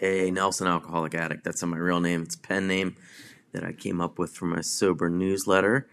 [0.00, 1.44] a Nelson Alcoholic Addict.
[1.44, 2.22] That's not my real name.
[2.22, 2.96] It's a pen name
[3.52, 5.88] that I came up with for my sober newsletter.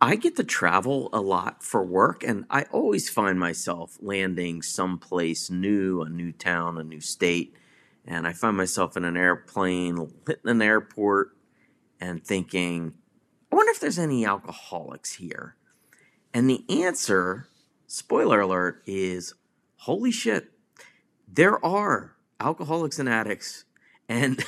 [0.00, 5.50] I get to travel a lot for work, and I always find myself landing someplace
[5.50, 7.54] new, a new town, a new state.
[8.06, 9.96] And I find myself in an airplane,
[10.26, 11.36] hitting an airport,
[12.00, 12.92] and thinking,
[13.50, 15.56] I wonder if there's any alcoholics here.
[16.34, 17.48] And the answer,
[17.86, 19.34] spoiler alert, is
[19.76, 20.50] holy shit,
[21.26, 22.13] there are
[22.44, 23.64] alcoholics and addicts.
[24.08, 24.44] And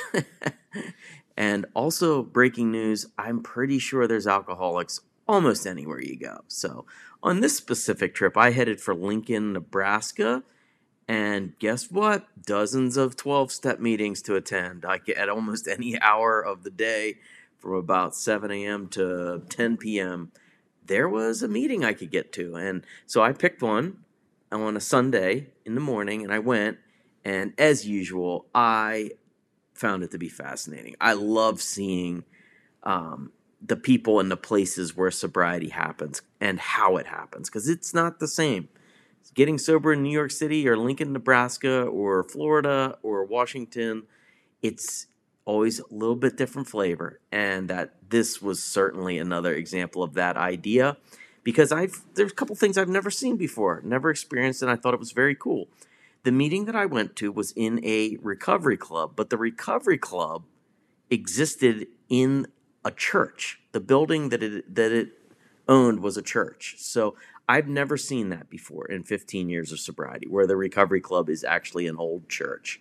[1.36, 6.42] and also breaking news, I'm pretty sure there's alcoholics almost anywhere you go.
[6.46, 6.84] So
[7.22, 10.42] on this specific trip, I headed for Lincoln, Nebraska.
[11.08, 12.26] And guess what?
[12.44, 14.84] Dozens of 12 step meetings to attend.
[14.84, 17.18] I get at almost any hour of the day
[17.58, 18.88] from about 7 a.m.
[18.88, 20.32] to 10 p.m.
[20.84, 22.56] There was a meeting I could get to.
[22.56, 23.98] And so I picked one
[24.52, 26.78] on a Sunday in the morning and I went.
[27.26, 29.10] And as usual, I
[29.74, 30.94] found it to be fascinating.
[31.00, 32.22] I love seeing
[32.84, 37.92] um, the people and the places where sobriety happens and how it happens because it's
[37.92, 38.68] not the same.
[39.34, 44.04] Getting sober in New York City or Lincoln, Nebraska or Florida or Washington,
[44.62, 45.08] it's
[45.44, 47.18] always a little bit different flavor.
[47.32, 50.96] And that this was certainly another example of that idea
[51.42, 54.94] because I've there's a couple things I've never seen before, never experienced, and I thought
[54.94, 55.66] it was very cool.
[56.26, 60.42] The meeting that I went to was in a recovery club, but the recovery club
[61.08, 62.48] existed in
[62.84, 63.60] a church.
[63.70, 65.10] The building that it that it
[65.68, 66.74] owned was a church.
[66.78, 67.14] So
[67.48, 71.44] I've never seen that before in 15 years of sobriety, where the recovery club is
[71.44, 72.80] actually an old church.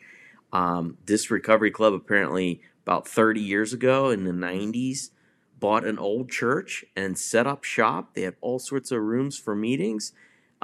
[0.51, 5.11] Um, this recovery club apparently about 30 years ago in the 90s
[5.59, 8.16] bought an old church and set up shop.
[8.16, 10.13] They had all sorts of rooms for meetings.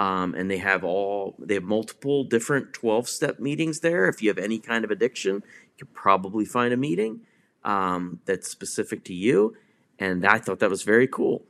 [0.02, 4.10] Um, and they have all they have multiple different 12 step meetings there.
[4.10, 7.22] If you have any kind of addiction you could probably find a meeting
[7.64, 9.56] um, that's specific to you.
[10.00, 11.44] And i thought that was very cool.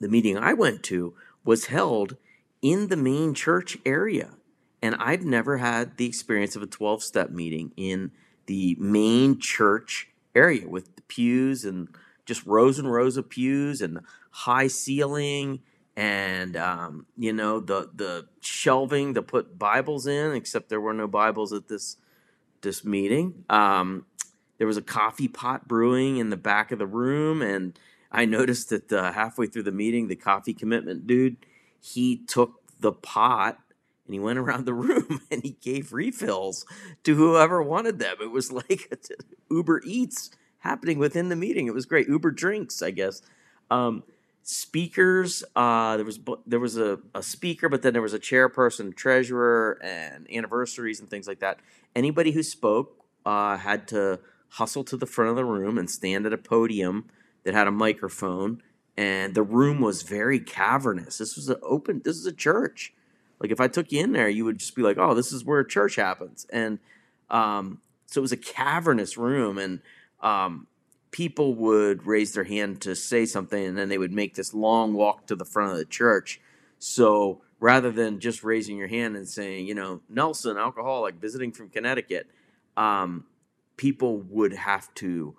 [0.00, 1.14] The meeting i went to
[1.44, 2.16] was held
[2.62, 4.30] in the main church area.
[4.80, 8.12] And i've never had the experience of a 12 step meeting in
[8.46, 11.88] the main church area with the pews and
[12.26, 13.98] just rows and rows of pews and
[14.30, 15.62] high ceiling
[15.96, 21.06] and um, you know the the shelving to put Bibles in, except there were no
[21.06, 21.96] Bibles at this
[22.62, 23.44] this meeting.
[23.48, 24.06] Um,
[24.58, 27.78] there was a coffee pot brewing in the back of the room, and
[28.10, 31.36] I noticed that uh, halfway through the meeting, the coffee commitment dude
[31.86, 33.58] he took the pot
[34.06, 36.66] and he went around the room and he gave refills
[37.04, 38.16] to whoever wanted them.
[38.20, 38.92] It was like
[39.50, 41.66] Uber Eats happening within the meeting.
[41.66, 42.08] It was great.
[42.08, 43.22] Uber drinks, I guess.
[43.70, 44.02] Um,
[44.46, 45.42] speakers.
[45.56, 49.78] Uh, there was there was a, a speaker, but then there was a chairperson, treasurer,
[49.82, 51.58] and anniversaries and things like that.
[51.96, 54.20] Anybody who spoke uh, had to
[54.50, 57.06] hustle to the front of the room and stand at a podium
[57.42, 58.62] that had a microphone.
[58.96, 61.18] And the room was very cavernous.
[61.18, 62.00] This was an open.
[62.04, 62.94] This is a church.
[63.40, 65.44] Like if I took you in there, you would just be like, "Oh, this is
[65.44, 66.78] where church happens." And
[67.30, 69.80] um, so it was a cavernous room, and
[70.22, 70.68] um,
[71.16, 74.92] people would raise their hand to say something and then they would make this long
[74.92, 76.38] walk to the front of the church.
[76.78, 81.70] So rather than just raising your hand and saying, you know, Nelson, alcoholic, visiting from
[81.70, 82.26] Connecticut,
[82.76, 83.24] um,
[83.78, 85.34] people would have to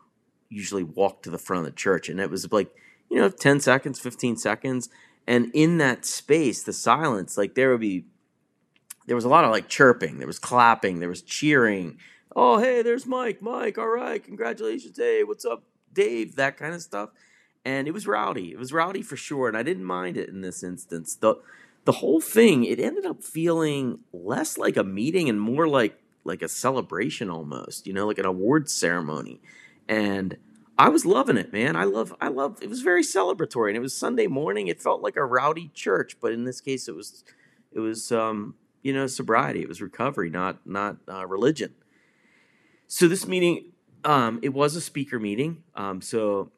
[0.49, 2.09] usually walk to the front of the church.
[2.09, 2.73] And it was like,
[3.11, 4.89] you know, 10 seconds, 15 seconds.
[5.27, 8.05] And in that space, the silence, like there would be,
[9.07, 11.97] there was a lot of like chirping, there was clapping, there was cheering,
[12.37, 16.81] oh hey there's mike mike all right congratulations hey what's up dave that kind of
[16.81, 17.09] stuff.
[17.65, 20.41] And it was rowdy it was rowdy for sure and i didn't mind it in
[20.41, 21.15] this instance.
[21.15, 21.35] The
[21.83, 26.41] the whole thing it ended up feeling less like a meeting and more like like
[26.41, 29.41] a celebration almost you know like an awards ceremony.
[29.89, 30.37] And
[30.77, 31.75] i was loving it man.
[31.75, 34.67] I love i love it was very celebratory and it was sunday morning.
[34.67, 37.23] It felt like a rowdy church but in this case it was
[37.73, 41.73] it was um you know sobriety it was recovery not not uh, religion
[42.87, 43.73] so this meeting,
[44.05, 45.63] um, it was a speaker meeting.
[45.75, 46.51] Um, so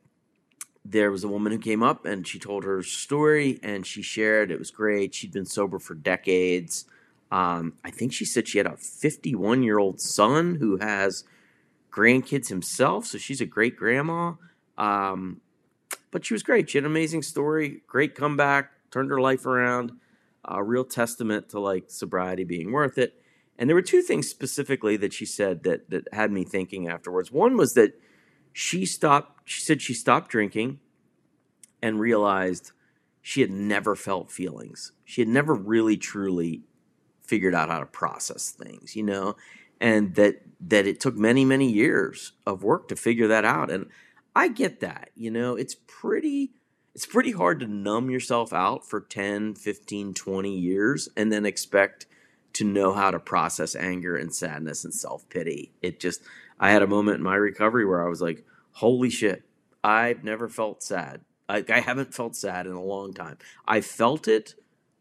[0.85, 4.51] there was a woman who came up and she told her story and she shared.
[4.51, 5.15] It was great.
[5.15, 6.85] She'd been sober for decades.
[7.31, 11.23] Um, I think she said she had a 51 year old son who has
[11.91, 13.07] grandkids himself.
[13.07, 14.33] So she's a great grandma.
[14.77, 15.41] Um,
[16.11, 16.69] but she was great.
[16.69, 19.93] She had an amazing story, great comeback, turned her life around.
[20.45, 23.21] A real testament to like sobriety being worth it.
[23.57, 27.31] And there were two things specifically that she said that that had me thinking afterwards.
[27.31, 27.99] One was that
[28.53, 30.79] she stopped she said she stopped drinking
[31.81, 32.71] and realized
[33.21, 34.91] she had never felt feelings.
[35.05, 36.63] She had never really truly
[37.21, 39.35] figured out how to process things, you know.
[39.81, 43.85] and that that it took many many years of work to figure that out and
[44.35, 46.51] i get that you know it's pretty
[46.99, 52.05] it's pretty hard to numb yourself out for 10 15 20 years and then expect
[52.51, 55.71] to know how to process anger and sadness and self-pity.
[55.81, 56.21] It just
[56.59, 59.43] i had a moment in my recovery where i was like holy shit
[59.81, 61.21] i've never felt sad.
[61.47, 63.37] I, I haven't felt sad in a long time.
[63.65, 64.55] I felt it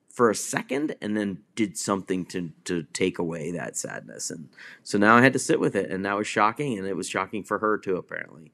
[0.08, 4.30] for a second and then did something to to take away that sadness.
[4.30, 4.50] And
[4.84, 7.08] so now i had to sit with it and that was shocking and it was
[7.08, 8.52] shocking for her too apparently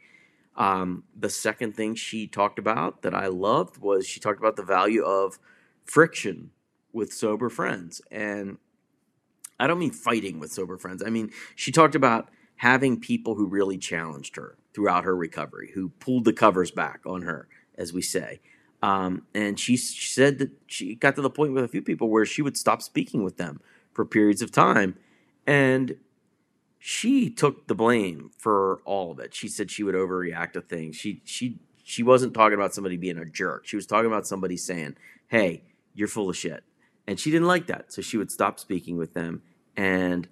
[0.57, 4.63] um, the second thing she talked about that i loved was she talked about the
[4.63, 5.39] value of
[5.85, 6.51] friction
[6.93, 8.01] with sober friends.
[8.11, 8.59] And
[9.59, 11.03] i don't mean fighting with sober friends.
[11.05, 15.91] I mean she talked about having people who really challenged her throughout her recovery who
[16.01, 18.41] pulled the covers back on her as we say.
[18.83, 22.11] Um, and she, she said that she got to the point with a few people
[22.11, 23.61] where she would stop speaking with them
[23.93, 24.97] for periods of time.
[25.47, 25.97] And
[26.87, 29.33] she took the blame for all of it.
[29.33, 30.97] She said she would overreact to things.
[30.97, 33.67] She she she wasn't talking about somebody being a jerk.
[33.67, 34.97] She was talking about somebody saying,
[35.29, 35.65] "Hey,
[35.95, 36.63] you're full of shit."
[37.07, 37.91] And she didn't like that.
[37.91, 39.41] So she would stop speaking with them.
[39.75, 40.29] And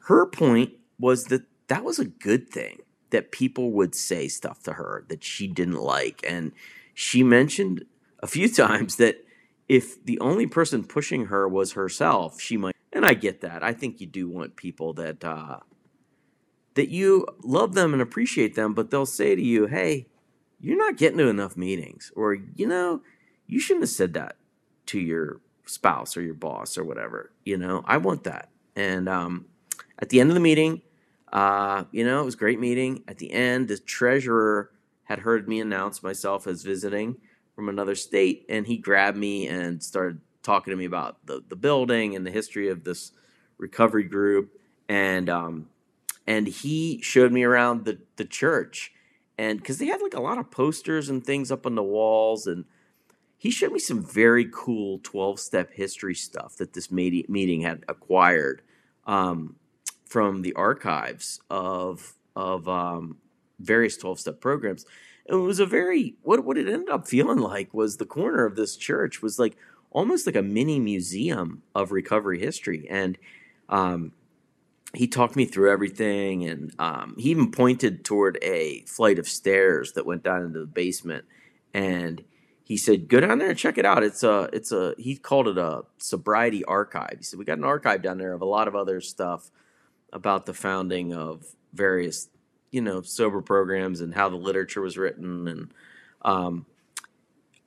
[0.00, 4.74] her point was that that was a good thing that people would say stuff to
[4.74, 6.52] her that she didn't like and
[6.92, 7.86] she mentioned
[8.22, 9.24] a few times that
[9.66, 12.76] if the only person pushing her was herself, she might.
[12.92, 13.62] And I get that.
[13.62, 15.60] I think you do want people that uh,
[16.74, 20.06] that you love them and appreciate them, but they'll say to you, "Hey,
[20.60, 23.02] you're not getting to enough meetings," or you know,
[23.46, 24.36] you shouldn't have said that
[24.86, 27.32] to your spouse or your boss or whatever.
[27.44, 28.50] You know, I want that.
[28.76, 29.46] And um,
[29.98, 30.82] at the end of the meeting,
[31.32, 33.04] uh, you know, it was a great meeting.
[33.06, 34.70] At the end, the treasurer
[35.04, 37.16] had heard me announce myself as visiting
[37.54, 41.56] from another state, and he grabbed me and started talking to me about the, the
[41.56, 43.12] building and the history of this
[43.58, 44.58] recovery group.
[44.88, 45.68] And um,
[46.26, 48.92] and he showed me around the, the church.
[49.38, 52.46] And because they had like a lot of posters and things up on the walls,
[52.46, 52.64] and
[53.38, 58.62] he showed me some very cool 12 step history stuff that this meeting had acquired
[59.06, 59.56] um,
[60.04, 63.16] from the archives of, of um,
[63.58, 64.84] various 12 step programs.
[65.26, 68.56] it was a very, what, what it ended up feeling like was the corner of
[68.56, 69.56] this church was like
[69.90, 72.86] almost like a mini museum of recovery history.
[72.90, 73.18] And
[73.68, 74.12] um,
[74.94, 76.48] he talked me through everything.
[76.48, 80.66] And um, he even pointed toward a flight of stairs that went down into the
[80.66, 81.24] basement.
[81.72, 82.24] And
[82.64, 84.02] he said, "Go down there and check it out.
[84.02, 87.14] It's a, it's a." He called it a sobriety archive.
[87.18, 89.50] He said, "We got an archive down there of a lot of other stuff
[90.12, 92.28] about the founding of various
[92.70, 95.74] you know sober programs and how the literature was written and
[96.22, 96.66] um,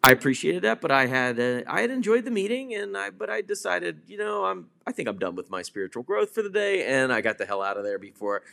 [0.06, 3.30] I appreciated that, but I had uh, I had enjoyed the meeting, and I but
[3.30, 6.50] I decided, you know, I'm I think I'm done with my spiritual growth for the
[6.50, 8.44] day, and I got the hell out of there before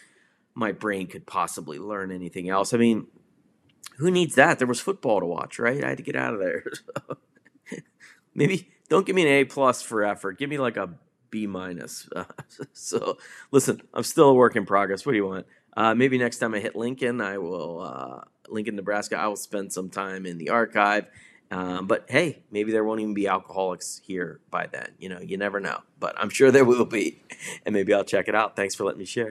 [0.54, 2.72] my brain could possibly learn anything else.
[2.72, 3.08] I mean,
[3.96, 4.58] who needs that?
[4.58, 5.82] There was football to watch, right?
[5.82, 6.64] I had to get out of there.
[8.34, 10.38] maybe don't give me an A plus for effort.
[10.38, 10.90] Give me like a
[11.30, 12.08] B minus.
[12.72, 13.18] so
[13.50, 15.04] listen, I'm still a work in progress.
[15.04, 15.46] What do you want?
[15.76, 19.16] Uh, maybe next time I hit Lincoln, I will uh, Lincoln, Nebraska.
[19.16, 21.08] I will spend some time in the archive.
[21.50, 24.92] Um, but hey, maybe there won't even be alcoholics here by then.
[24.98, 25.80] You know, you never know.
[25.98, 27.22] But I'm sure there will be,
[27.66, 28.56] and maybe I'll check it out.
[28.56, 29.28] Thanks for letting me share.